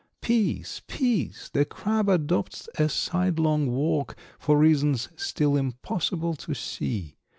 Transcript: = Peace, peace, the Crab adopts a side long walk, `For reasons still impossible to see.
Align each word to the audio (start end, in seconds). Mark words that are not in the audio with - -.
= 0.09 0.21
Peace, 0.21 0.81
peace, 0.87 1.47
the 1.53 1.63
Crab 1.63 2.09
adopts 2.09 2.67
a 2.79 2.89
side 2.89 3.37
long 3.37 3.67
walk, 3.67 4.15
`For 4.41 4.57
reasons 4.57 5.09
still 5.15 5.55
impossible 5.55 6.33
to 6.37 6.55
see. 6.55 7.17